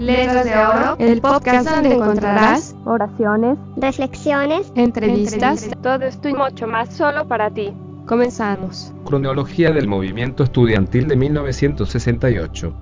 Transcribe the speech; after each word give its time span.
Letras 0.00 0.46
de 0.46 0.56
Oro, 0.56 0.96
el 0.98 1.20
podcast 1.20 1.68
donde 1.68 1.94
encontrarás 1.94 2.74
oraciones, 2.86 3.58
reflexiones, 3.76 4.72
entrevistas, 4.74 5.68
todo 5.82 6.06
esto 6.06 6.30
y 6.30 6.32
mucho 6.32 6.66
más 6.66 6.96
solo 6.96 7.28
para 7.28 7.50
ti. 7.50 7.74
Comenzamos. 8.06 8.94
Cronología 9.04 9.72
del 9.72 9.88
movimiento 9.88 10.44
estudiantil 10.44 11.06
de 11.06 11.16
1968. 11.16 12.72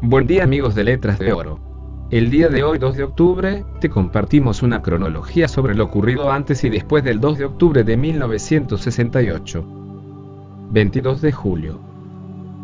Buen 0.00 0.26
día 0.26 0.44
amigos 0.44 0.74
de 0.74 0.84
Letras 0.84 1.18
de 1.18 1.30
Oro. 1.30 1.60
El 2.10 2.30
día 2.30 2.48
de 2.48 2.62
hoy, 2.62 2.78
2 2.78 2.96
de 2.96 3.04
octubre, 3.04 3.64
te 3.82 3.90
compartimos 3.90 4.62
una 4.62 4.80
cronología 4.80 5.46
sobre 5.46 5.74
lo 5.74 5.84
ocurrido 5.84 6.32
antes 6.32 6.64
y 6.64 6.70
después 6.70 7.04
del 7.04 7.20
2 7.20 7.36
de 7.36 7.44
octubre 7.44 7.84
de 7.84 7.98
1968. 7.98 9.62
22 10.70 11.20
de 11.20 11.32
julio 11.32 11.89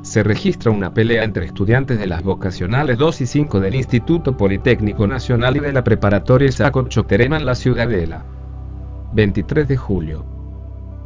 se 0.06 0.22
registra 0.22 0.70
una 0.70 0.94
pelea 0.94 1.24
entre 1.24 1.46
estudiantes 1.46 1.98
de 1.98 2.06
las 2.06 2.22
vocacionales 2.22 2.96
2 2.96 3.22
y 3.22 3.26
5 3.26 3.58
del 3.58 3.74
Instituto 3.74 4.36
Politécnico 4.36 5.08
Nacional 5.08 5.56
y 5.56 5.60
de 5.60 5.72
la 5.72 5.82
Preparatoria 5.82 6.48
Isaac 6.48 6.88
Choterema 6.88 7.36
en 7.38 7.44
la 7.44 7.56
Ciudadela. 7.56 8.24
23 9.14 9.66
de 9.66 9.76
julio. 9.76 10.24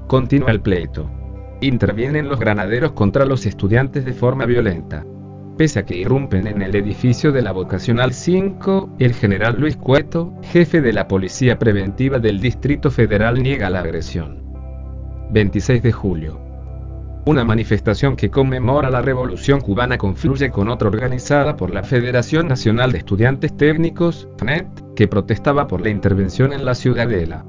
Continúa 0.06 0.50
el 0.50 0.60
pleito. 0.60 1.10
Intervienen 1.62 2.28
los 2.28 2.38
granaderos 2.38 2.92
contra 2.92 3.24
los 3.24 3.46
estudiantes 3.46 4.04
de 4.04 4.12
forma 4.12 4.44
violenta. 4.44 5.06
Pese 5.56 5.78
a 5.78 5.86
que 5.86 5.96
irrumpen 5.96 6.46
en 6.46 6.60
el 6.60 6.76
edificio 6.76 7.32
de 7.32 7.40
la 7.40 7.52
Vocacional 7.52 8.12
5, 8.12 8.96
el 8.98 9.14
general 9.14 9.56
Luis 9.58 9.76
Cueto, 9.76 10.34
jefe 10.42 10.82
de 10.82 10.92
la 10.92 11.08
Policía 11.08 11.58
Preventiva 11.58 12.18
del 12.18 12.38
Distrito 12.38 12.90
Federal, 12.90 13.42
niega 13.42 13.70
la 13.70 13.80
agresión. 13.80 14.42
26 15.30 15.82
de 15.82 15.92
julio 15.92 16.49
una 17.26 17.44
manifestación 17.44 18.16
que 18.16 18.30
conmemora 18.30 18.90
la 18.90 19.02
Revolución 19.02 19.60
Cubana 19.60 19.98
confluye 19.98 20.50
con 20.50 20.68
otra 20.68 20.88
organizada 20.88 21.56
por 21.56 21.70
la 21.70 21.82
Federación 21.82 22.48
Nacional 22.48 22.92
de 22.92 22.98
Estudiantes 22.98 23.54
Técnicos, 23.56 24.26
FNET, 24.38 24.66
que 24.96 25.06
protestaba 25.06 25.66
por 25.66 25.82
la 25.82 25.90
intervención 25.90 26.52
en 26.52 26.64
la 26.64 26.74
Ciudadela. 26.74 27.44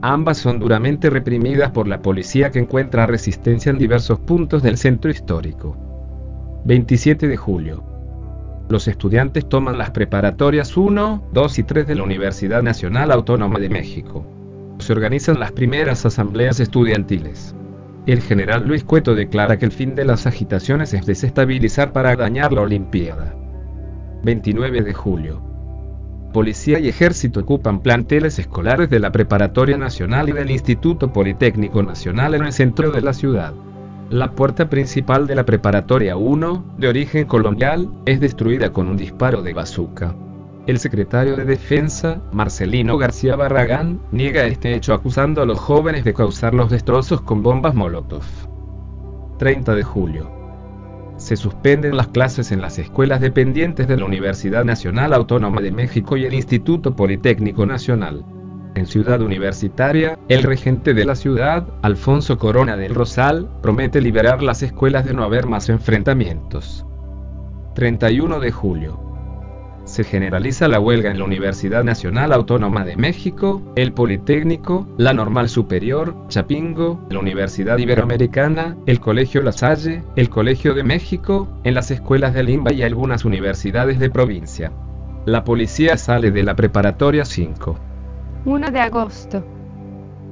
Ambas 0.00 0.38
son 0.38 0.60
duramente 0.60 1.10
reprimidas 1.10 1.72
por 1.72 1.88
la 1.88 2.02
policía 2.02 2.52
que 2.52 2.60
encuentra 2.60 3.06
resistencia 3.06 3.70
en 3.70 3.78
diversos 3.78 4.20
puntos 4.20 4.62
del 4.62 4.76
centro 4.76 5.10
histórico. 5.10 5.76
27 6.64 7.26
de 7.26 7.36
julio. 7.36 7.82
Los 8.68 8.86
estudiantes 8.86 9.48
toman 9.48 9.78
las 9.78 9.90
preparatorias 9.90 10.76
1, 10.76 11.30
2 11.32 11.58
y 11.58 11.62
3 11.64 11.86
de 11.86 11.94
la 11.96 12.02
Universidad 12.04 12.62
Nacional 12.62 13.10
Autónoma 13.10 13.58
de 13.58 13.70
México. 13.70 14.24
Se 14.78 14.92
organizan 14.92 15.40
las 15.40 15.52
primeras 15.52 16.04
asambleas 16.06 16.60
estudiantiles. 16.60 17.54
El 18.06 18.22
general 18.22 18.68
Luis 18.68 18.84
Cueto 18.84 19.16
declara 19.16 19.58
que 19.58 19.64
el 19.64 19.72
fin 19.72 19.96
de 19.96 20.04
las 20.04 20.28
agitaciones 20.28 20.94
es 20.94 21.06
desestabilizar 21.06 21.92
para 21.92 22.14
dañar 22.14 22.52
la 22.52 22.60
Olimpiada. 22.60 23.34
29 24.22 24.82
de 24.82 24.94
julio. 24.94 25.42
Policía 26.32 26.78
y 26.78 26.88
ejército 26.88 27.40
ocupan 27.40 27.80
planteles 27.80 28.38
escolares 28.38 28.90
de 28.90 29.00
la 29.00 29.10
Preparatoria 29.10 29.76
Nacional 29.76 30.28
y 30.28 30.32
del 30.32 30.52
Instituto 30.52 31.12
Politécnico 31.12 31.82
Nacional 31.82 32.36
en 32.36 32.44
el 32.44 32.52
centro 32.52 32.92
de 32.92 33.00
la 33.00 33.12
ciudad. 33.12 33.54
La 34.08 34.30
puerta 34.30 34.70
principal 34.70 35.26
de 35.26 35.34
la 35.34 35.44
Preparatoria 35.44 36.16
1, 36.16 36.76
de 36.78 36.88
origen 36.88 37.24
colonial, 37.26 37.90
es 38.04 38.20
destruida 38.20 38.72
con 38.72 38.86
un 38.86 38.96
disparo 38.96 39.42
de 39.42 39.52
bazooka. 39.52 40.14
El 40.66 40.80
secretario 40.80 41.36
de 41.36 41.44
Defensa, 41.44 42.20
Marcelino 42.32 42.98
García 42.98 43.36
Barragán, 43.36 44.00
niega 44.10 44.46
este 44.46 44.74
hecho 44.74 44.94
acusando 44.94 45.40
a 45.40 45.46
los 45.46 45.60
jóvenes 45.60 46.02
de 46.02 46.12
causar 46.12 46.54
los 46.54 46.70
destrozos 46.70 47.20
con 47.20 47.40
bombas 47.44 47.76
Molotov. 47.76 48.24
30 49.38 49.76
de 49.76 49.84
julio. 49.84 50.28
Se 51.18 51.36
suspenden 51.36 51.96
las 51.96 52.08
clases 52.08 52.50
en 52.50 52.60
las 52.60 52.80
escuelas 52.80 53.20
dependientes 53.20 53.86
de 53.86 53.96
la 53.96 54.06
Universidad 54.06 54.64
Nacional 54.64 55.14
Autónoma 55.14 55.60
de 55.60 55.70
México 55.70 56.16
y 56.16 56.24
el 56.24 56.34
Instituto 56.34 56.96
Politécnico 56.96 57.64
Nacional. 57.64 58.24
En 58.74 58.86
Ciudad 58.86 59.22
Universitaria, 59.22 60.18
el 60.28 60.42
regente 60.42 60.94
de 60.94 61.04
la 61.04 61.14
ciudad, 61.14 61.68
Alfonso 61.82 62.38
Corona 62.38 62.76
del 62.76 62.92
Rosal, 62.92 63.48
promete 63.62 64.00
liberar 64.00 64.42
las 64.42 64.64
escuelas 64.64 65.04
de 65.04 65.14
no 65.14 65.22
haber 65.22 65.46
más 65.46 65.68
enfrentamientos. 65.68 66.84
31 67.76 68.40
de 68.40 68.50
julio 68.50 69.05
se 69.86 70.04
generaliza 70.04 70.68
la 70.68 70.80
huelga 70.80 71.10
en 71.10 71.18
la 71.18 71.24
Universidad 71.24 71.84
Nacional 71.84 72.32
Autónoma 72.32 72.84
de 72.84 72.96
México, 72.96 73.62
el 73.76 73.92
Politécnico, 73.92 74.86
la 74.98 75.14
Normal 75.14 75.48
Superior, 75.48 76.14
Chapingo, 76.28 77.00
la 77.08 77.20
Universidad 77.20 77.78
Iberoamericana, 77.78 78.76
el 78.86 79.00
Colegio 79.00 79.42
La 79.42 79.52
Salle, 79.52 80.02
el 80.16 80.28
Colegio 80.28 80.74
de 80.74 80.82
México, 80.82 81.48
en 81.64 81.74
las 81.74 81.90
escuelas 81.90 82.34
de 82.34 82.42
Limba 82.42 82.72
y 82.72 82.82
algunas 82.82 83.24
universidades 83.24 83.98
de 83.98 84.10
provincia. 84.10 84.72
La 85.24 85.44
policía 85.44 85.96
sale 85.96 86.30
de 86.32 86.42
la 86.42 86.54
preparatoria 86.56 87.24
5. 87.24 87.78
1 88.44 88.70
de 88.70 88.80
agosto. 88.80 89.44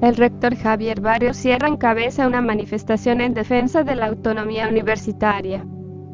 El 0.03 0.16
rector 0.16 0.56
Javier 0.56 1.00
Barrios 1.00 1.36
cierra 1.36 1.69
en 1.69 1.76
cabeza 1.76 2.26
una 2.26 2.41
manifestación 2.41 3.21
en 3.21 3.34
defensa 3.34 3.84
de 3.84 3.94
la 3.94 4.06
autonomía 4.06 4.69
universitaria. 4.69 5.65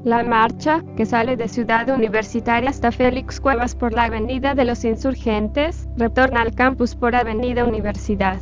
La 0.04 0.24
marcha, 0.24 0.82
que 0.96 1.04
sale 1.04 1.36
de 1.36 1.46
Ciudad 1.46 1.86
Universitaria 1.90 2.70
hasta 2.70 2.90
Félix 2.90 3.38
Cuevas 3.38 3.74
por 3.74 3.92
la 3.92 4.04
Avenida 4.04 4.54
de 4.54 4.64
los 4.64 4.82
Insurgentes, 4.86 5.90
retorna 5.98 6.40
al 6.40 6.54
campus 6.54 6.94
por 6.94 7.14
Avenida 7.14 7.66
Universidad. 7.66 8.40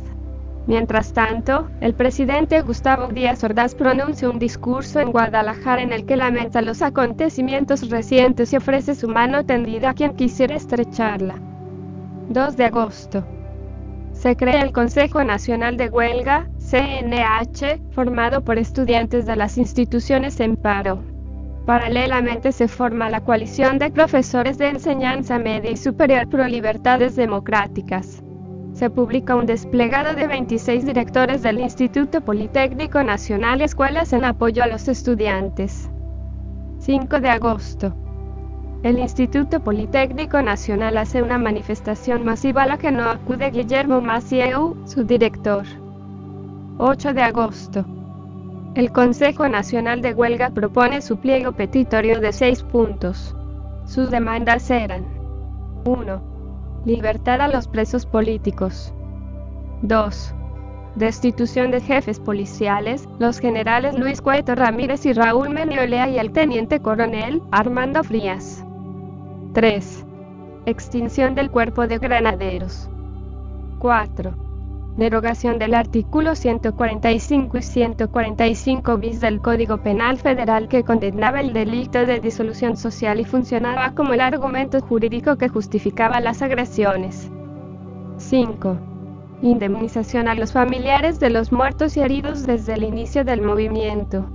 Mientras 0.67 1.11
tanto, 1.11 1.69
el 1.81 1.95
presidente 1.95 2.61
Gustavo 2.61 3.07
Díaz 3.07 3.43
Ordaz 3.43 3.75
pronuncia 3.75 4.29
un 4.29 4.39
discurso 4.39 5.01
en 5.01 5.11
Guadalajara 5.11 5.81
en 5.81 5.91
el 5.91 6.05
que 6.05 6.15
lamenta 6.15 6.61
los 6.61 6.81
acontecimientos 6.81 7.89
recientes 7.89 8.53
y 8.53 8.55
ofrece 8.55 8.95
su 8.95 9.09
mano 9.09 9.45
tendida 9.45 9.89
a 9.89 9.93
quien 9.95 10.13
quisiera 10.13 10.55
estrecharla. 10.55 11.35
2 12.29 12.55
de 12.55 12.65
agosto. 12.65 13.25
Se 14.13 14.37
crea 14.37 14.61
el 14.61 14.71
Consejo 14.71 15.25
Nacional 15.25 15.75
de 15.75 15.89
Huelga, 15.89 16.47
CNH, 16.57 17.81
formado 17.91 18.45
por 18.45 18.57
estudiantes 18.57 19.25
de 19.25 19.35
las 19.35 19.57
instituciones 19.57 20.39
en 20.39 20.55
paro. 20.55 21.18
Paralelamente 21.69 22.51
se 22.51 22.67
forma 22.67 23.11
la 23.11 23.21
coalición 23.21 23.77
de 23.77 23.91
profesores 23.91 24.57
de 24.57 24.69
enseñanza 24.69 25.37
media 25.37 25.69
y 25.69 25.77
superior 25.77 26.27
pro 26.27 26.47
libertades 26.47 27.15
democráticas. 27.15 28.23
Se 28.73 28.89
publica 28.89 29.35
un 29.35 29.45
desplegado 29.45 30.15
de 30.15 30.25
26 30.25 30.83
directores 30.83 31.43
del 31.43 31.59
Instituto 31.59 32.21
Politécnico 32.21 33.03
Nacional 33.03 33.61
y 33.61 33.65
escuelas 33.65 34.13
en 34.13 34.25
apoyo 34.25 34.63
a 34.63 34.65
los 34.65 34.87
estudiantes. 34.87 35.91
5 36.79 37.19
de 37.19 37.29
agosto. 37.29 37.95
El 38.81 38.97
Instituto 38.97 39.59
Politécnico 39.59 40.41
Nacional 40.41 40.97
hace 40.97 41.21
una 41.21 41.37
manifestación 41.37 42.25
masiva 42.25 42.63
a 42.63 42.65
la 42.65 42.77
que 42.79 42.91
no 42.91 43.03
acude 43.03 43.51
Guillermo 43.51 44.01
Macieu, 44.01 44.75
su 44.87 45.03
director. 45.03 45.65
8 46.79 47.13
de 47.13 47.21
agosto. 47.21 47.98
El 48.79 48.93
Consejo 48.93 49.49
Nacional 49.49 50.01
de 50.01 50.13
Huelga 50.13 50.51
propone 50.51 51.01
su 51.01 51.17
pliego 51.17 51.51
petitorio 51.51 52.21
de 52.21 52.31
seis 52.31 52.63
puntos. 52.63 53.35
Sus 53.83 54.09
demandas 54.09 54.71
eran 54.71 55.03
1. 55.83 56.21
Libertad 56.85 57.41
a 57.41 57.49
los 57.49 57.67
presos 57.67 58.05
políticos. 58.05 58.93
2. 59.81 60.33
Destitución 60.95 61.71
de 61.71 61.81
jefes 61.81 62.21
policiales, 62.21 63.05
los 63.19 63.39
generales 63.39 63.99
Luis 63.99 64.21
Cueto 64.21 64.55
Ramírez 64.55 65.05
y 65.05 65.11
Raúl 65.11 65.49
Meniolea 65.49 66.07
y 66.07 66.17
el 66.17 66.31
teniente 66.31 66.79
coronel 66.79 67.43
Armando 67.51 68.01
Frías. 68.01 68.63
3. 69.55 70.05
Extinción 70.67 71.35
del 71.35 71.51
cuerpo 71.51 71.85
de 71.85 71.97
granaderos. 71.97 72.89
4 73.79 74.48
derogación 74.99 75.57
del 75.57 75.73
artículo 75.73 76.35
145 76.35 77.57
y 77.57 77.61
145 77.61 78.97
bis 78.97 79.21
del 79.21 79.41
Código 79.41 79.77
Penal 79.77 80.17
Federal 80.17 80.67
que 80.67 80.83
condenaba 80.83 81.39
el 81.39 81.53
delito 81.53 82.05
de 82.05 82.19
disolución 82.19 82.77
social 82.77 83.19
y 83.19 83.25
funcionaba 83.25 83.95
como 83.95 84.13
el 84.13 84.21
argumento 84.21 84.79
jurídico 84.81 85.37
que 85.37 85.49
justificaba 85.49 86.19
las 86.19 86.41
agresiones. 86.41 87.31
5. 88.17 88.77
Indemnización 89.41 90.27
a 90.27 90.35
los 90.35 90.51
familiares 90.51 91.19
de 91.19 91.29
los 91.29 91.51
muertos 91.51 91.95
y 91.95 92.01
heridos 92.01 92.45
desde 92.45 92.73
el 92.73 92.83
inicio 92.83 93.23
del 93.23 93.41
movimiento. 93.41 94.29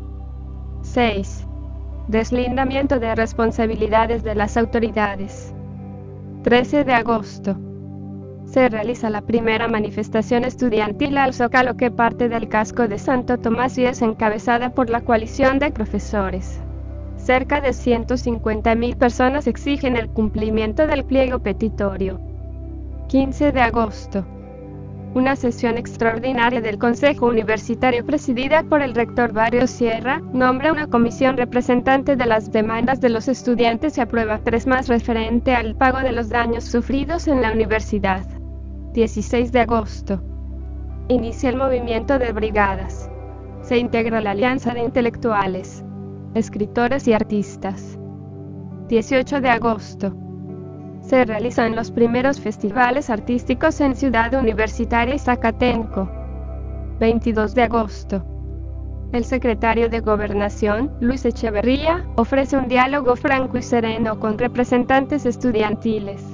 6. 0.81 1.47
Deslindamiento 2.09 2.99
de 2.99 3.15
responsabilidades 3.15 4.25
de 4.25 4.35
las 4.35 4.57
autoridades. 4.57 5.55
13 6.43 6.85
de 6.85 6.93
agosto 6.95 7.57
se 8.55 8.69
realiza 8.69 9.11
la 9.11 9.21
primera 9.21 9.67
manifestación 9.67 10.45
estudiantil 10.45 11.19
al 11.19 11.35
Zócalo 11.35 11.77
que 11.77 11.91
parte 11.91 12.29
del 12.29 12.49
casco 12.49 12.87
de 12.87 13.01
Santo 13.01 13.37
Tomás 13.37 13.77
y 13.79 13.85
es 13.85 14.01
encabezada 14.01 14.71
por 14.71 14.91
la 14.91 15.01
coalición 15.01 15.59
de 15.59 15.73
profesores. 15.73 16.61
Cerca 17.17 17.61
de 17.61 17.71
150.000 17.71 18.97
personas 18.97 19.49
exigen 19.49 19.97
el 19.97 20.09
cumplimiento 20.09 20.87
del 20.87 21.05
pliego 21.05 21.41
petitorio. 21.41 22.21
15 23.09 23.51
de 23.51 23.61
agosto. 23.61 24.25
una 25.15 25.35
sesión 25.35 25.77
extraordinaria 25.77 26.61
del 26.61 26.79
Consejo 26.79 27.27
Universitario 27.27 28.07
presidida 28.07 28.63
por 28.63 28.83
el 28.83 28.95
rector 28.95 29.33
Barrio 29.33 29.67
Sierra, 29.67 30.21
nombra 30.33 30.71
una 30.71 30.87
comisión 30.87 31.37
representante 31.37 32.15
de 32.15 32.27
las 32.27 32.53
demandas 32.53 33.01
de 33.01 33.09
los 33.09 33.27
estudiantes 33.27 33.99
y 33.99 34.01
aprueba 34.01 34.39
tres 34.45 34.69
más 34.69 34.87
referente 34.87 35.57
al 35.57 35.75
pago 35.75 35.99
de 35.99 36.13
los 36.13 36.29
daños 36.29 36.63
sufridos 36.65 37.27
en 37.27 37.43
la 37.43 37.51
universidad. 37.51 38.25
16 38.95 39.51
de 39.51 39.61
agosto. 39.61 40.23
Inicia 41.09 41.51
el 41.51 41.57
movimiento 41.57 42.21
de 42.21 42.33
brigadas. 42.33 43.11
Se 43.61 43.77
integra 43.77 44.21
la 44.21 44.31
Alianza 44.31 44.73
de 44.73 44.83
Intelectuales, 44.83 45.85
Escritores 46.35 47.09
y 47.09 47.13
Artistas. 47.13 47.99
18 48.89 49.41
de 49.41 49.51
agosto 49.51 50.17
se 51.01 51.25
realizan 51.25 51.75
los 51.77 51.91
primeros 51.91 52.41
festivales 52.41 53.11
artísticos 53.11 53.81
en 53.81 53.97
Ciudad 53.97 54.33
Universitaria 54.33 55.17
y 55.17 55.19
Zacatenco. 55.19 56.09
22 57.01 57.55
de 57.55 57.63
agosto. 57.63 58.25
El 59.13 59.25
secretario 59.25 59.89
de 59.89 60.01
Gobernación, 60.01 60.93
Luis 61.01 61.25
Echeverría, 61.25 62.07
ofrece 62.17 62.57
un 62.57 62.69
diálogo 62.69 63.17
franco 63.17 63.59
y 63.59 63.63
sereno 63.63 64.19
con 64.19 64.39
representantes 64.39 65.27
estudiantiles. 65.27 66.34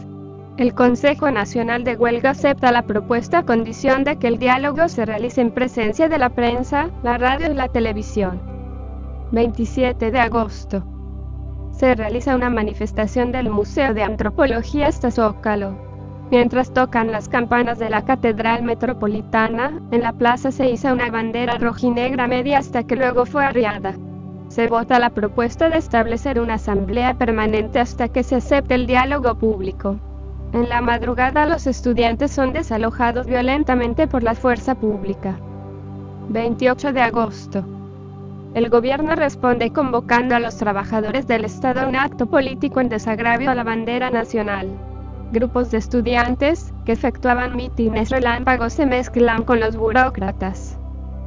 El 0.61 0.75
Consejo 0.75 1.31
Nacional 1.31 1.85
de 1.85 1.97
Huelga 1.97 2.33
acepta 2.33 2.71
la 2.71 2.83
propuesta 2.83 3.39
a 3.39 3.47
condición 3.47 4.05
de 4.05 4.17
que 4.17 4.29
el 4.29 4.39
diálogo 4.39 4.91
se 4.91 5.07
realice 5.07 5.41
en 5.41 5.53
presencia 5.53 6.07
de 6.07 6.19
la 6.19 6.29
prensa, 6.29 6.91
la 7.03 7.17
radio 7.17 7.51
y 7.51 7.55
la 7.55 7.69
televisión. 7.69 8.43
27 9.33 10.11
de 10.11 10.21
agosto 10.21 10.85
se 11.73 11.95
realiza 11.95 12.37
una 12.37 12.51
manifestación 12.51 13.33
del 13.33 13.49
Museo 13.49 13.95
de 13.95 14.03
Antropología 14.03 14.89
hasta 14.89 15.11
Zócalo. 15.11 15.79
Mientras 16.31 16.75
tocan 16.75 17.11
las 17.11 17.31
campanas 17.31 17.79
de 17.79 17.89
la 17.89 18.05
Catedral 18.05 18.63
Metropolitana, 18.63 19.81
en 19.93 20.03
la 20.03 20.13
plaza 20.13 20.51
se 20.51 20.69
iza 20.69 20.93
una 20.93 21.11
bandera 21.11 21.57
rojinegra 21.57 22.27
media 22.27 22.59
hasta 22.59 22.83
que 22.83 22.97
luego 22.97 23.25
fue 23.25 23.47
arriada. 23.47 23.95
Se 24.49 24.67
vota 24.67 24.99
la 24.99 25.09
propuesta 25.09 25.71
de 25.71 25.79
establecer 25.79 26.39
una 26.39 26.55
asamblea 26.55 27.15
permanente 27.15 27.79
hasta 27.79 28.09
que 28.09 28.23
se 28.23 28.37
acepte 28.37 28.75
el 28.75 28.87
diálogo 28.87 29.37
público. 29.37 29.99
En 30.53 30.69
la 30.69 30.81
madrugada 30.81 31.47
los 31.47 31.69
estudiantes 31.69 32.33
son 32.33 32.53
desalojados 32.53 33.27
violentamente 33.27 34.09
por 34.09 34.25
la 34.25 34.35
fuerza 34.35 34.75
pública. 34.75 35.39
28 36.29 36.93
de 36.93 37.01
agosto. 37.03 37.65
El 38.55 38.69
gobierno 38.69 39.15
responde 39.15 39.73
convocando 39.73 40.35
a 40.35 40.41
los 40.41 40.57
trabajadores 40.57 41.29
del 41.29 41.45
Estado 41.45 41.83
a 41.83 41.87
un 41.87 41.95
acto 41.95 42.27
político 42.27 42.81
en 42.81 42.89
desagravio 42.89 43.49
a 43.49 43.55
la 43.55 43.63
bandera 43.63 44.11
nacional. 44.11 44.69
Grupos 45.31 45.71
de 45.71 45.79
estudiantes, 45.79 46.75
que 46.85 46.93
efectuaban 46.93 47.55
mítines 47.55 48.11
relámpagos, 48.11 48.73
se 48.73 48.87
mezclan 48.87 49.45
con 49.45 49.61
los 49.61 49.77
burócratas. 49.77 50.77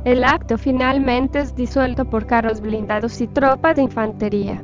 El 0.03 0.25
acto 0.25 0.57
finalmente 0.57 1.39
es 1.39 1.55
disuelto 1.55 2.03
por 2.03 2.25
carros 2.25 2.59
blindados 2.59 3.21
y 3.21 3.27
tropas 3.27 3.77
de 3.77 3.83
infantería. 3.83 4.61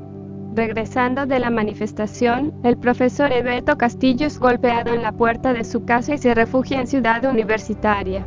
Regresando 0.55 1.27
de 1.27 1.39
la 1.39 1.51
manifestación, 1.51 2.53
el 2.63 2.75
profesor 2.77 3.31
Eberto 3.31 3.77
Castillo 3.77 4.25
es 4.25 4.39
golpeado 4.39 4.93
en 4.93 5.03
la 5.03 5.11
puerta 5.11 5.53
de 5.53 5.63
su 5.63 5.85
casa 5.85 6.15
y 6.15 6.17
se 6.17 6.33
refugia 6.33 6.81
en 6.81 6.87
Ciudad 6.87 7.23
Universitaria. 7.25 8.25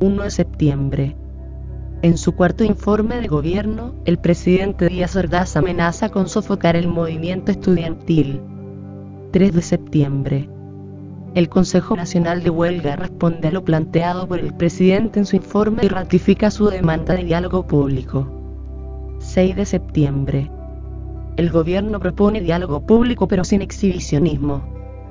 1 0.00 0.22
de 0.22 0.30
septiembre. 0.30 1.16
En 2.00 2.16
su 2.16 2.34
cuarto 2.36 2.64
informe 2.64 3.20
de 3.20 3.26
gobierno, 3.26 3.92
el 4.06 4.18
presidente 4.18 4.88
Díaz 4.88 5.14
Ordaz 5.14 5.56
amenaza 5.56 6.08
con 6.08 6.28
sofocar 6.28 6.76
el 6.76 6.88
movimiento 6.88 7.52
estudiantil. 7.52 8.40
3 9.32 9.52
de 9.52 9.62
septiembre. 9.62 10.48
El 11.34 11.50
Consejo 11.50 11.96
Nacional 11.96 12.42
de 12.42 12.50
Huelga 12.50 12.96
responde 12.96 13.48
a 13.48 13.52
lo 13.52 13.62
planteado 13.62 14.26
por 14.26 14.38
el 14.38 14.54
presidente 14.54 15.18
en 15.18 15.26
su 15.26 15.36
informe 15.36 15.82
y 15.84 15.88
ratifica 15.88 16.50
su 16.50 16.68
demanda 16.70 17.14
de 17.14 17.24
diálogo 17.24 17.66
público. 17.66 18.37
6 19.38 19.54
de 19.54 19.66
septiembre. 19.66 20.50
El 21.36 21.50
gobierno 21.50 22.00
propone 22.00 22.40
diálogo 22.40 22.80
público 22.80 23.28
pero 23.28 23.44
sin 23.44 23.62
exhibicionismo. 23.62 24.64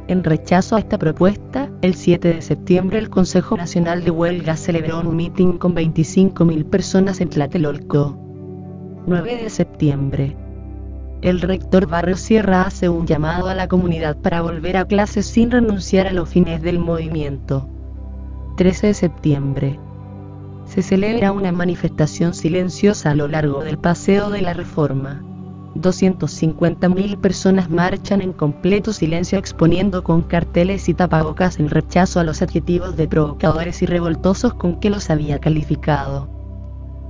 En 0.10 0.22
rechazo 0.22 0.76
a 0.76 0.80
esta 0.80 0.98
propuesta, 0.98 1.72
el 1.82 1.96
7 1.96 2.34
de 2.34 2.42
septiembre 2.42 3.00
el 3.00 3.10
Consejo 3.10 3.56
Nacional 3.56 4.04
de 4.04 4.12
Huelga 4.12 4.58
celebró 4.58 5.00
un 5.00 5.16
mitin 5.16 5.58
con 5.58 5.74
25.000 5.74 6.66
personas 6.66 7.22
en 7.22 7.30
Tlatelolco. 7.30 8.18
9 9.06 9.44
de 9.44 9.50
septiembre. 9.50 10.36
El 11.22 11.40
rector 11.40 11.88
Barrio 11.88 12.18
Sierra 12.18 12.64
hace 12.64 12.90
un 12.90 13.08
llamado 13.08 13.48
a 13.48 13.56
la 13.56 13.70
comunidad 13.70 14.18
para 14.18 14.42
volver 14.42 14.76
a 14.76 14.84
clases 14.84 15.26
sin 15.26 15.52
renunciar 15.52 16.06
a 16.06 16.12
los 16.12 16.28
fines 16.28 16.62
del 16.62 16.80
movimiento. 16.80 17.70
13 18.58 18.88
de 18.88 18.94
septiembre. 18.94 19.80
Se 20.78 20.84
celebra 20.84 21.32
una 21.32 21.52
manifestación 21.52 22.36
silenciosa 22.36 23.10
a 23.10 23.16
lo 23.16 23.28
largo 23.28 23.64
del 23.64 23.80
Paseo 23.80 24.30
de 24.30 24.44
la 24.44 24.54
Reforma. 24.54 25.24
250.000 25.74 27.20
personas 27.20 27.72
marchan 27.72 28.22
en 28.22 28.32
completo 28.32 28.94
silencio 28.94 29.40
exponiendo 29.40 30.04
con 30.04 30.22
carteles 30.22 30.88
y 30.88 30.94
tapabocas 30.94 31.58
el 31.58 31.72
rechazo 31.72 32.20
a 32.20 32.24
los 32.24 32.44
adjetivos 32.44 32.96
de 32.96 33.08
provocadores 33.08 33.82
y 33.82 33.88
revoltosos 33.88 34.54
con 34.54 34.80
que 34.80 34.92
los 34.92 35.10
había 35.10 35.40
calificado. 35.40 36.30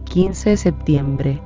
15 0.06 0.52
de 0.52 0.58
septiembre. 0.58 1.42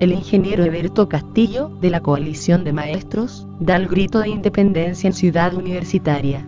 El 0.00 0.10
ingeniero 0.10 0.64
Eberto 0.64 1.08
Castillo, 1.08 1.68
de 1.80 1.90
la 1.90 2.00
coalición 2.00 2.64
de 2.64 2.72
maestros, 2.72 3.46
da 3.60 3.76
el 3.76 3.86
grito 3.86 4.18
de 4.18 4.30
independencia 4.30 5.06
en 5.06 5.14
Ciudad 5.14 5.54
Universitaria. 5.54 6.44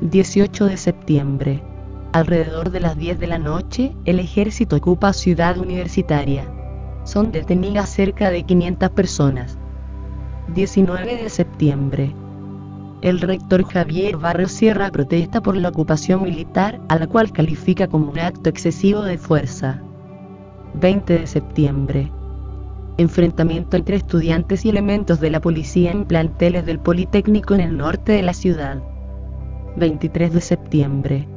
18 0.00 0.64
de 0.64 0.76
septiembre. 0.78 1.69
Alrededor 2.12 2.70
de 2.70 2.80
las 2.80 2.96
10 2.96 3.18
de 3.18 3.26
la 3.26 3.38
noche, 3.38 3.94
el 4.04 4.18
ejército 4.18 4.76
ocupa 4.76 5.12
Ciudad 5.12 5.58
Universitaria 5.58 6.44
son 7.04 7.32
detenidas 7.32 7.88
cerca 7.88 8.30
de 8.30 8.44
500 8.44 8.90
personas. 8.90 9.58
19 10.54 11.22
de 11.22 11.28
septiembre. 11.28 12.14
El 13.02 13.20
rector 13.20 13.64
Javier 13.64 14.16
Barrio 14.16 14.48
Sierra 14.48 14.90
protesta 14.90 15.40
por 15.40 15.56
la 15.56 15.70
ocupación 15.70 16.22
militar, 16.22 16.80
a 16.88 16.98
la 16.98 17.06
cual 17.06 17.32
califica 17.32 17.88
como 17.88 18.10
un 18.10 18.18
acto 18.18 18.50
excesivo 18.50 19.02
de 19.02 19.16
fuerza. 19.16 19.82
20 20.74 21.20
de 21.20 21.26
septiembre. 21.26 22.12
Enfrentamiento 22.98 23.76
entre 23.76 23.96
estudiantes 23.96 24.64
y 24.66 24.68
elementos 24.68 25.20
de 25.20 25.30
la 25.30 25.40
policía 25.40 25.90
en 25.90 26.04
planteles 26.04 26.66
del 26.66 26.78
Politécnico 26.78 27.54
en 27.54 27.60
el 27.60 27.76
norte 27.76 28.12
de 28.12 28.22
la 28.22 28.34
ciudad. 28.34 28.82
23 29.76 30.34
de 30.34 30.40
septiembre. 30.40 31.28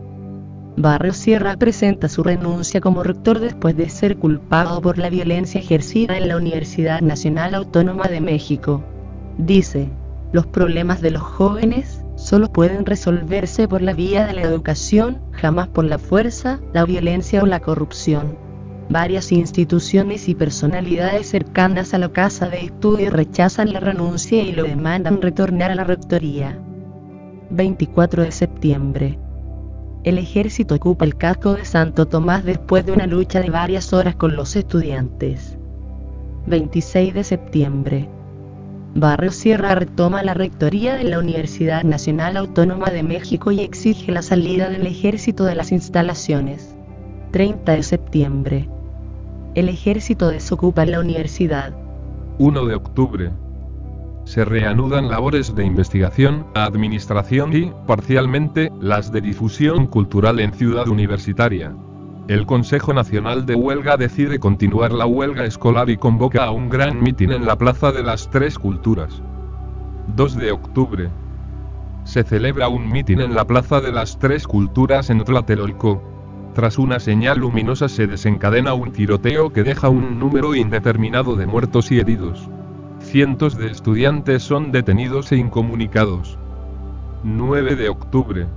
Barrio 0.75 1.13
Sierra 1.13 1.55
presenta 1.55 2.09
su 2.09 2.23
renuncia 2.23 2.81
como 2.81 3.03
rector 3.03 3.39
después 3.39 3.77
de 3.77 3.89
ser 3.89 4.17
culpado 4.17 4.81
por 4.81 4.97
la 4.97 5.11
violencia 5.11 5.61
ejercida 5.61 6.17
en 6.17 6.27
la 6.27 6.35
Universidad 6.35 7.01
Nacional 7.01 7.53
Autónoma 7.53 8.05
de 8.05 8.21
México. 8.21 8.83
Dice, 9.37 9.91
los 10.31 10.47
problemas 10.47 10.99
de 10.99 11.11
los 11.11 11.21
jóvenes 11.21 12.03
solo 12.15 12.51
pueden 12.51 12.87
resolverse 12.87 13.67
por 13.67 13.83
la 13.83 13.93
vía 13.93 14.25
de 14.25 14.33
la 14.33 14.41
educación, 14.41 15.21
jamás 15.31 15.67
por 15.67 15.85
la 15.85 15.99
fuerza, 15.99 16.59
la 16.73 16.85
violencia 16.85 17.43
o 17.43 17.45
la 17.45 17.59
corrupción. 17.59 18.35
Varias 18.89 19.31
instituciones 19.31 20.27
y 20.27 20.33
personalidades 20.33 21.29
cercanas 21.29 21.93
a 21.93 21.99
la 21.99 22.09
casa 22.09 22.49
de 22.49 22.65
estudio 22.65 23.11
rechazan 23.11 23.73
la 23.73 23.79
renuncia 23.79 24.41
y 24.41 24.51
lo 24.53 24.63
demandan 24.63 25.21
retornar 25.21 25.69
a 25.69 25.75
la 25.75 25.83
rectoría. 25.83 26.57
24 27.51 28.23
de 28.23 28.31
septiembre 28.31 29.22
el 30.03 30.17
ejército 30.17 30.75
ocupa 30.75 31.05
el 31.05 31.15
casco 31.15 31.53
de 31.53 31.63
Santo 31.63 32.05
Tomás 32.07 32.43
después 32.43 32.85
de 32.85 32.91
una 32.91 33.07
lucha 33.07 33.39
de 33.39 33.49
varias 33.49 33.93
horas 33.93 34.15
con 34.15 34.35
los 34.35 34.55
estudiantes. 34.55 35.57
26 36.47 37.13
de 37.13 37.23
septiembre. 37.23 38.09
Barrio 38.95 39.31
Sierra 39.31 39.75
retoma 39.75 40.21
la 40.21 40.33
rectoría 40.33 40.95
de 40.95 41.05
la 41.05 41.19
Universidad 41.19 41.83
Nacional 41.83 42.35
Autónoma 42.35 42.87
de 42.87 43.01
México 43.01 43.51
y 43.51 43.61
exige 43.61 44.11
la 44.11 44.21
salida 44.21 44.69
del 44.69 44.85
ejército 44.85 45.45
de 45.45 45.55
las 45.55 45.71
instalaciones. 45.71 46.75
30 47.31 47.71
de 47.71 47.83
septiembre. 47.83 48.69
El 49.55 49.69
ejército 49.69 50.29
desocupa 50.29 50.85
la 50.85 50.99
universidad. 50.99 51.73
1 52.39 52.65
de 52.65 52.75
octubre 52.75 53.31
se 54.25 54.45
reanudan 54.45 55.09
labores 55.09 55.53
de 55.53 55.65
investigación, 55.65 56.45
administración 56.55 57.53
y, 57.53 57.71
parcialmente, 57.85 58.71
las 58.79 59.11
de 59.11 59.21
difusión 59.21 59.85
cultural 59.87 60.39
en 60.39 60.53
Ciudad 60.53 60.87
Universitaria. 60.87 61.75
El 62.29 62.45
Consejo 62.45 62.93
Nacional 62.93 63.45
de 63.45 63.55
Huelga 63.55 63.97
decide 63.97 64.39
continuar 64.39 64.93
la 64.93 65.05
huelga 65.05 65.43
escolar 65.43 65.89
y 65.89 65.97
convoca 65.97 66.45
a 66.45 66.51
un 66.51 66.69
gran 66.69 67.03
mitin 67.03 67.33
en 67.33 67.45
la 67.45 67.57
Plaza 67.57 67.91
de 67.91 68.01
las 68.01 68.29
Tres 68.29 68.57
Culturas. 68.57 69.21
2 70.15 70.37
de 70.37 70.51
octubre. 70.53 71.09
Se 72.05 72.23
celebra 72.23 72.69
un 72.69 72.89
mitin 72.89 73.19
en 73.19 73.35
la 73.35 73.45
Plaza 73.45 73.81
de 73.81 73.91
las 73.91 74.19
Tres 74.19 74.47
Culturas 74.47 75.09
en 75.09 75.23
Tlatelolco. 75.25 76.01
Tras 76.53 76.77
una 76.77 76.99
señal 77.01 77.39
luminosa 77.39 77.89
se 77.89 78.07
desencadena 78.07 78.73
un 78.73 78.93
tiroteo 78.93 79.51
que 79.51 79.63
deja 79.63 79.89
un 79.89 80.17
número 80.17 80.55
indeterminado 80.55 81.35
de 81.35 81.45
muertos 81.45 81.91
y 81.91 81.99
heridos 81.99 82.49
cientos 83.13 83.55
de 83.55 83.67
estudiantes 83.67 84.41
son 84.41 84.71
detenidos 84.71 85.31
e 85.31 85.37
incomunicados. 85.37 86.35
9 87.23 87.75
de 87.75 87.87
octubre. 87.87 88.47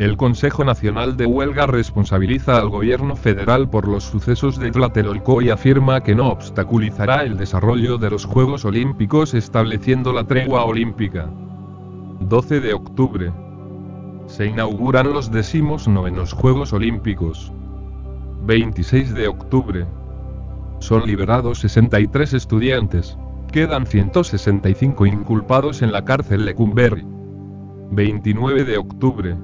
El 0.00 0.16
Consejo 0.16 0.64
Nacional 0.64 1.16
de 1.16 1.24
Huelga 1.24 1.68
responsabiliza 1.68 2.56
al 2.56 2.68
gobierno 2.68 3.14
federal 3.14 3.70
por 3.70 3.86
los 3.86 4.02
sucesos 4.02 4.58
de 4.58 4.72
Tlatelolco 4.72 5.40
y 5.40 5.50
afirma 5.50 6.02
que 6.02 6.16
no 6.16 6.30
obstaculizará 6.30 7.22
el 7.22 7.36
desarrollo 7.36 7.96
de 7.96 8.10
los 8.10 8.24
Juegos 8.24 8.64
Olímpicos 8.64 9.34
estableciendo 9.34 10.12
la 10.12 10.24
tregua 10.24 10.64
olímpica. 10.64 11.28
12 12.18 12.58
de 12.58 12.74
octubre. 12.74 13.32
Se 14.26 14.46
inauguran 14.46 15.12
los 15.12 15.30
decimos 15.30 15.86
novenos 15.86 16.32
Juegos 16.32 16.72
Olímpicos. 16.72 17.52
26 18.46 19.14
de 19.14 19.28
octubre. 19.28 19.86
Son 20.80 21.06
liberados 21.06 21.60
63 21.60 22.32
estudiantes. 22.32 23.16
Quedan 23.52 23.84
165 23.84 25.06
inculpados 25.06 25.82
en 25.82 25.90
la 25.90 26.04
cárcel 26.04 26.44
Lecumberri. 26.44 27.04
29 27.90 28.62
de 28.64 28.78
octubre. 28.78 29.36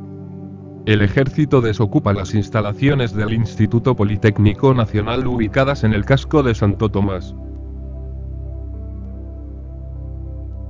El 0.87 1.03
ejército 1.03 1.61
desocupa 1.61 2.13
las 2.13 2.33
instalaciones 2.33 3.13
del 3.13 3.33
Instituto 3.33 3.97
Politécnico 3.97 4.75
Nacional 4.75 5.27
ubicadas 5.27 5.83
en 5.83 5.93
el 5.93 6.05
casco 6.05 6.45
de 6.45 6.55
Santo 6.55 6.89
Tomás. 6.89 7.35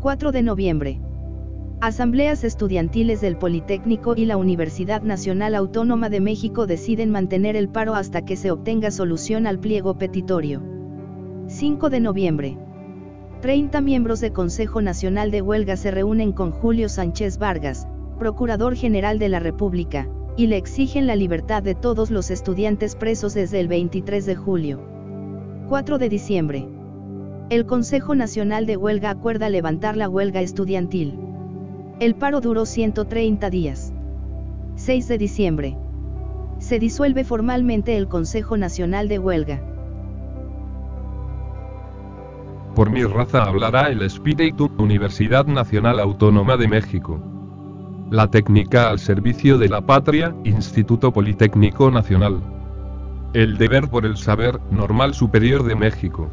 4 0.01 0.33
de 0.33 0.43
noviembre. 0.43 1.01
Asambleas 1.83 2.43
estudiantiles 2.43 3.21
del 3.21 3.37
Politécnico 3.37 4.15
y 4.17 4.25
la 4.25 4.39
Universidad 4.39 5.03
Nacional 5.03 5.55
Autónoma 5.55 6.09
de 6.09 6.21
México 6.21 6.67
deciden 6.67 7.11
mantener 7.11 7.55
el 7.55 7.69
paro 7.69 7.97
hasta 7.97 8.25
que 8.25 8.37
se 8.37 8.51
obtenga 8.51 8.91
solución 8.91 9.47
al 9.47 9.59
pliego 9.59 9.99
petitorio. 9.99 10.63
5 11.49 11.91
de 11.91 12.01
noviembre. 12.01 12.66
30 13.41 13.83
miembros 13.83 14.21
de 14.21 14.33
Consejo 14.33 14.81
Nacional 14.81 15.31
de 15.31 15.43
Huelga 15.43 15.77
se 15.77 15.91
reúnen 15.91 16.33
con 16.33 16.53
Julio 16.53 16.89
Sánchez 16.89 17.37
Vargas, 17.37 17.87
Procurador 18.19 18.75
General 18.77 19.19
de 19.19 19.29
la 19.29 19.41
República, 19.41 20.09
y 20.39 20.47
le 20.47 20.57
exigen 20.57 21.07
la 21.07 21.17
libertad 21.17 21.63
de 21.63 21.75
todos 21.75 22.11
los 22.11 22.31
estudiantes 22.31 22.97
presos 22.97 23.35
desde 23.35 23.61
el 23.61 23.69
23 23.69 24.25
de 24.25 24.37
julio. 24.37 24.81
4 25.69 25.99
de 25.99 26.09
diciembre. 26.09 26.67
El 27.51 27.67
Consejo 27.67 28.15
Nacional 28.15 28.65
de 28.65 28.79
Huelga 28.79 29.11
acuerda 29.11 29.51
levantar 29.51 29.99
la 29.99 30.09
huelga 30.09 30.41
estudiantil. 30.41 31.19
El 32.01 32.15
paro 32.15 32.41
duró 32.41 32.65
130 32.65 33.51
días. 33.51 33.93
6 34.77 35.09
de 35.09 35.19
diciembre. 35.19 35.77
Se 36.59 36.79
disuelve 36.79 37.23
formalmente 37.23 37.99
el 37.99 38.09
Consejo 38.09 38.57
Nacional 38.57 39.09
de 39.09 39.19
Huelga. 39.19 39.76
Por 42.77 42.91
mi 42.91 43.03
raza 43.05 43.45
hablará 43.45 43.89
el 43.89 44.03
espíritu 44.03 44.71
Universidad 44.77 45.47
Nacional 45.47 45.99
Autónoma 45.99 46.59
de 46.59 46.69
México. 46.69 47.19
La 48.11 48.31
técnica 48.31 48.91
al 48.91 48.99
servicio 48.99 49.57
de 49.57 49.71
la 49.71 49.81
patria, 49.81 50.37
Instituto 50.45 51.11
Politécnico 51.11 51.91
Nacional. 51.91 52.39
El 53.33 53.57
deber 53.57 53.89
por 53.89 54.05
el 54.05 54.19
saber, 54.19 54.61
normal 54.71 55.15
superior 55.15 55.63
de 55.63 55.75
México. 55.75 56.29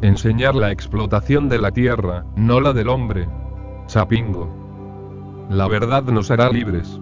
Enseñar 0.00 0.54
la 0.54 0.70
explotación 0.70 1.48
de 1.48 1.58
la 1.58 1.72
tierra, 1.72 2.24
no 2.36 2.60
la 2.60 2.72
del 2.72 2.88
hombre. 2.88 3.28
Chapingo. 3.88 4.48
La 5.50 5.66
verdad 5.66 6.04
nos 6.04 6.30
hará 6.30 6.50
libres. 6.50 7.00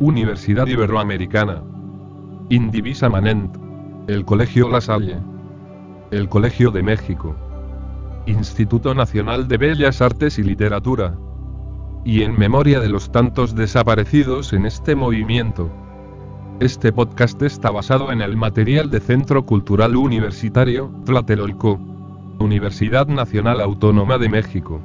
Universidad 0.00 0.66
Iberoamericana. 0.66 1.62
Indivisa 2.48 3.10
Manent. 3.10 3.54
El 4.06 4.24
Colegio 4.24 4.70
La 4.70 4.80
Salle. 4.80 5.18
El 6.10 6.30
Colegio 6.30 6.70
de 6.70 6.82
México. 6.82 7.36
Instituto 8.28 8.94
Nacional 8.94 9.48
de 9.48 9.56
Bellas 9.56 10.02
Artes 10.02 10.38
y 10.38 10.42
Literatura. 10.42 11.16
Y 12.04 12.22
en 12.22 12.38
memoria 12.38 12.78
de 12.78 12.88
los 12.88 13.10
tantos 13.10 13.54
desaparecidos 13.54 14.52
en 14.52 14.66
este 14.66 14.94
movimiento. 14.94 15.70
Este 16.60 16.92
podcast 16.92 17.40
está 17.42 17.70
basado 17.70 18.12
en 18.12 18.20
el 18.20 18.36
material 18.36 18.90
de 18.90 19.00
Centro 19.00 19.46
Cultural 19.46 19.96
Universitario, 19.96 20.92
Tlatelolco. 21.04 21.80
Universidad 22.38 23.08
Nacional 23.08 23.60
Autónoma 23.60 24.18
de 24.18 24.28
México. 24.28 24.80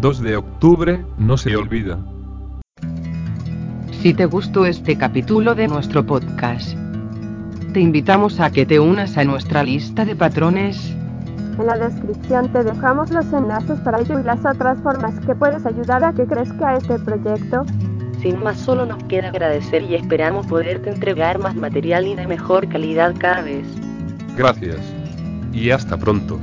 2 0.00 0.20
de 0.20 0.36
octubre, 0.36 1.04
no 1.18 1.36
se 1.36 1.56
olvida. 1.56 1.98
Si 3.92 4.14
te 4.14 4.26
gustó 4.26 4.66
este 4.66 4.96
capítulo 4.96 5.54
de 5.54 5.68
nuestro 5.68 6.04
podcast, 6.04 6.76
te 7.72 7.80
invitamos 7.80 8.40
a 8.40 8.50
que 8.50 8.66
te 8.66 8.80
unas 8.80 9.16
a 9.18 9.24
nuestra 9.24 9.62
lista 9.62 10.04
de 10.04 10.16
patrones 10.16 10.96
En 11.58 11.66
la 11.66 11.76
descripción 11.76 12.52
te 12.52 12.62
dejamos 12.62 13.10
los 13.10 13.32
enlaces 13.32 13.80
para 13.80 14.00
ello 14.00 14.20
y 14.20 14.22
las 14.22 14.44
otras 14.46 14.80
formas 14.80 15.18
que 15.26 15.34
puedes 15.34 15.66
ayudar 15.66 16.04
a 16.04 16.12
que 16.12 16.24
crezca 16.24 16.76
este 16.76 16.98
proyecto. 17.00 17.64
Sin 18.22 18.42
más, 18.42 18.58
solo 18.58 18.86
nos 18.86 19.02
queda 19.04 19.28
agradecer 19.28 19.82
y 19.82 19.96
esperamos 19.96 20.46
poderte 20.46 20.90
entregar 20.90 21.38
más 21.38 21.56
material 21.56 22.06
y 22.06 22.14
de 22.14 22.26
mejor 22.26 22.68
calidad 22.68 23.14
cada 23.18 23.42
vez. 23.42 23.66
Gracias. 24.36 24.78
Y 25.52 25.70
hasta 25.70 25.96
pronto. 25.96 26.38